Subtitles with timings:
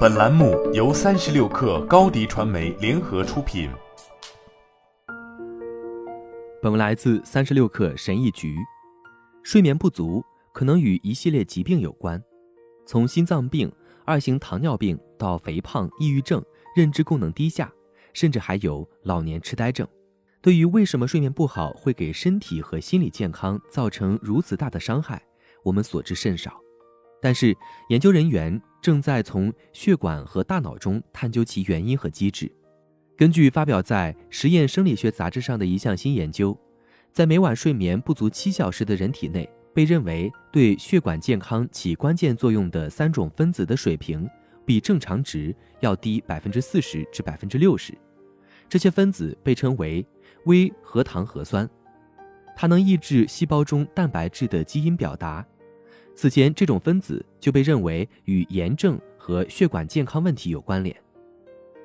[0.00, 3.70] 本栏目由三十六氪高低传媒联合出品。
[6.60, 8.56] 本文来自三十六氪神译局。
[9.42, 10.22] 睡眠不足
[10.52, 12.22] 可能与一系列疾病有关，
[12.84, 13.72] 从心脏病、
[14.04, 16.44] 二型糖尿病到肥胖、抑郁症、
[16.76, 17.72] 认知功能低下，
[18.12, 19.86] 甚至还有老年痴呆症。
[20.42, 25.22] 对于为什么睡眠不好会给身体和心理健康造成如此大的伤害，
[25.62, 26.60] 我们所知甚少。
[27.22, 27.56] 但是，
[27.90, 32.50] 研究人员正在从血管和大脑中探究其原因和机制。
[33.16, 36.58] 根据发表在《实验生理学杂志》上的一项新研究，
[37.12, 44.26] 在每晚睡眠不足七小时的人体内，被认为对血管健康起关键作用的三种分子的水平
[44.64, 47.92] 比正常值要低百分之四十至百分之六十。
[48.68, 50.06] 这些分子被称为
[50.46, 51.68] 微核糖核酸，
[52.56, 55.46] 它能抑制细胞中蛋白质的基因表达。
[56.20, 60.94] 此前，这种分子就被认为与炎症和血管健康问题有关联。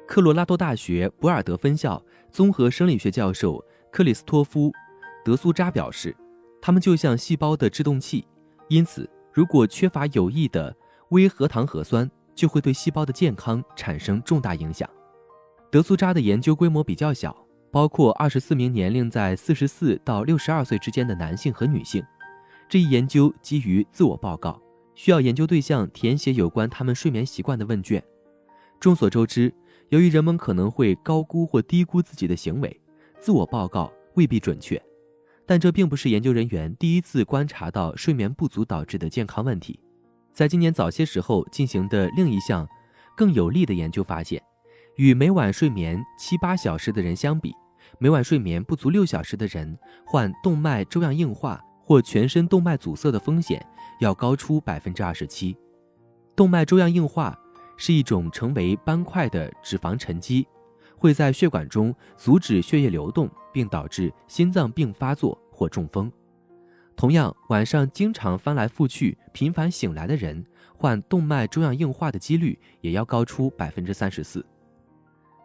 [0.05, 3.63] 科罗拉多大学博尔德分校综合生理学教授
[3.94, 4.67] 克里斯托夫·
[5.23, 6.13] 德苏扎表示，
[6.61, 8.28] 它们就像细胞的制动器，
[8.67, 10.75] 因此，如果缺乏有益的
[11.11, 14.86] 微核糖核酸，就会对细胞的健康产生重大影响。
[15.72, 17.33] 德苏扎的研究规模比较小，
[17.72, 22.03] 包括二十四名年龄在四十四到六十二岁之间的男性和女性。
[22.67, 24.59] 这一研究基于自我报告，
[24.95, 28.03] 需要研究对象填写有关他们睡眠习惯的问卷。
[28.80, 29.53] 众所周知，
[29.89, 32.81] 由于人们可能会高估或低估自己的行为，
[33.19, 34.81] 自我报告未必准确。
[35.45, 39.79] 但这并不是研究人员第一次观察到睡眠不足导致的健康问题。
[40.33, 42.67] 在今年早些时候进行的另一项
[43.16, 44.41] 更有力的研究发现，
[44.95, 47.53] 与每晚睡眠七八小时的人相比，
[48.00, 51.61] 每晚睡眠不足六小时的人患动脉粥样硬化。
[51.86, 53.66] 或全身动脉阻塞的风险
[54.02, 55.55] 要高出百分之二十七。
[56.36, 57.38] 动脉粥样硬化
[57.78, 60.45] 是一种成为斑块的脂肪沉积，
[60.97, 66.12] 会在血管中阻止血液流动，并导致心脏病发作或中风。
[66.96, 74.46] 同样，晚上经常翻来覆去、频繁醒来的人，患动脉粥样硬化的几率也要高出百分之三十四。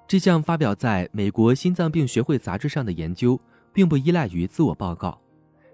[0.08, 3.40] 这项发表在美国心脏病学会杂志上的研究，
[3.72, 5.20] 并不依赖于自我报告。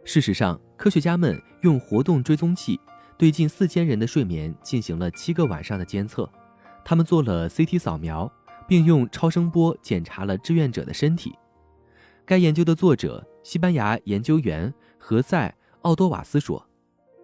[0.09, 2.79] 事实上，科学家们用活动追踪器
[3.19, 6.31] 对近四千人的睡眠进行了七个晚上的监测。
[6.85, 8.31] 他们做了 CT 扫描，
[8.69, 11.35] 并用超声波检查了志愿者的身体。
[12.25, 15.49] 该研究的作者、西班牙研究员何塞·
[15.83, 16.65] 奥多瓦斯说：“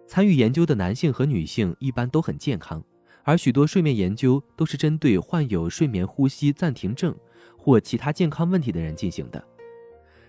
[0.05, 2.83] 参与研究的男性和女性一般都很健康，
[3.23, 7.15] 而许多睡眠研究都是针对患有睡眠呼吸暂停症
[7.57, 9.41] 或其他健康问题的人进行的。”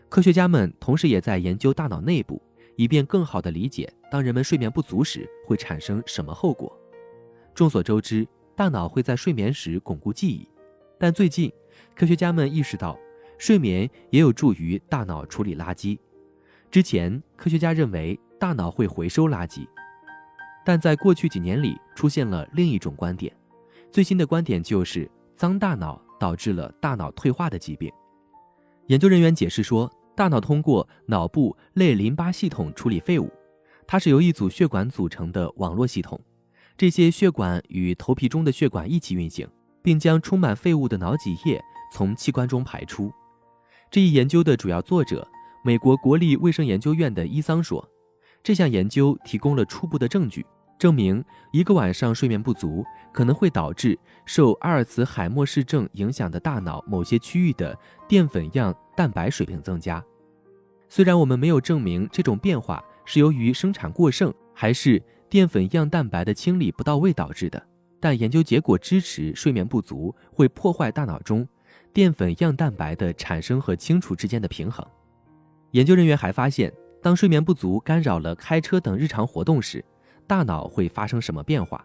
[0.08, 2.40] 科学家们同时也在研究大脑内部，
[2.76, 6.72] 以便更好地理解当人们睡眠不足时会产生什么后果。
[7.54, 10.48] 众所周知，大脑会在睡眠时巩固记忆，
[10.98, 11.52] 但最近，
[11.96, 12.98] 科学家们意识到，
[13.38, 15.98] 睡眠也有助于大脑处理垃圾。
[16.70, 19.66] 之前，科学家认为大脑会回收垃圾，
[20.64, 23.34] 但在过去几年里出现了另一种观点。
[23.90, 27.92] 最新的观点就是，脏大脑导致了大脑退化的疾病。
[28.86, 29.90] 研究人员解释说。
[30.16, 33.28] 大脑通过脑部类淋巴系统处理废物，
[33.84, 36.20] 它是由一组血管组成的网络系统。
[36.76, 39.44] 这些血管与头皮中的血管一起运行，
[39.82, 41.60] 并将充满废物的脑脊液
[41.92, 43.12] 从器官中排出。
[43.90, 45.26] 这一研究的主要作者，
[45.64, 47.84] 美国国立卫生研究院的伊桑说
[48.40, 50.46] ：“这项研究提供了初步的证据，
[50.78, 60.00] 证明一个晚上睡眠不足可能会导致受阿尔茨海默氏症影响的大脑某些区域的淀粉样。”蛋白水平增加，
[60.88, 67.60] 虽然我们没有证明这种变化是由于生产过剩还是淀粉样蛋白的清理不到位导致的，
[67.98, 71.44] 但研究结果支持睡眠不足会破坏大脑中
[71.92, 74.86] 淀粉样蛋白的产生和清除之间的平衡。
[75.72, 79.84] 研究人员还发现，当睡眠不足干扰了开车等日常活动时，
[80.26, 81.84] 大脑会发生什么变化？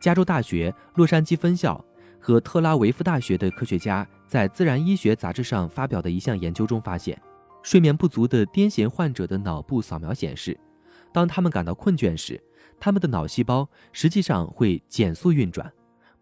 [0.00, 1.84] 加州大学洛杉矶分校。
[2.26, 7.20] 和特拉维夫大学的科学家在《自然医学》杂志上发表的一项研究中发现，
[7.62, 10.58] 睡眠不足的癫痫患者的脑部扫描显示，
[11.12, 12.42] 当他们感到困倦时，
[12.80, 15.70] 他们的脑细胞实际上会减速运转，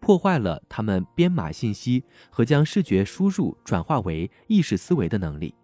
[0.01, 5.55] 破坏了他们编码信息和将视觉输入转化为意识思维的能力。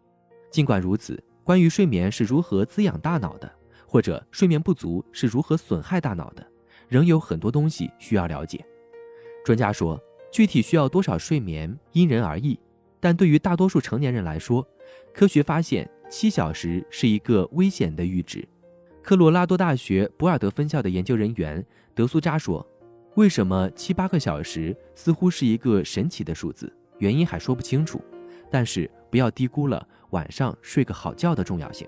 [0.49, 3.51] 尽管如此，关于睡眠是如何滋养大脑的，
[3.89, 6.45] 或者睡眠不足是如何损害大脑的，
[6.87, 8.63] 仍有很多东西需要了解。
[9.43, 9.99] 专家说。
[10.31, 12.59] 具体需要多少睡眠因人而异，
[12.99, 14.63] 但对于大多数成年人来说，
[15.11, 18.47] 科学发现七小时是一个危险的阈值。
[19.01, 21.65] 科罗拉多大学博尔德分校的研究人员
[21.95, 22.63] 德苏扎说
[23.17, 26.71] ：“为什么七八个小时似乎是一个神奇的数字？
[26.99, 27.99] 原因还说不清楚，
[28.51, 31.87] 但是不要低估了晚上睡个好觉的重要性。